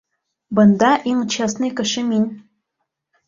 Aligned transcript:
Бында 0.59 0.87
иң 1.11 1.19
честный 1.35 1.71
кеше 1.81 2.05
мин! 2.09 2.23